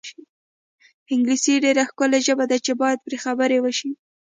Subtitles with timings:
[1.13, 3.89] انګلیسي ډېره ښکلې ژبه ده چې باید پرې خبرې وشي.